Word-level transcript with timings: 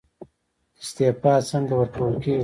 استعفا 0.81 1.33
څنګه 1.49 1.73
ورکول 1.81 2.13
کیږي؟ 2.23 2.35